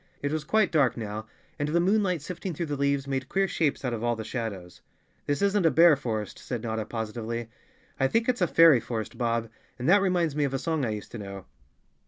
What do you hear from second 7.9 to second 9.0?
"I think it's a fairy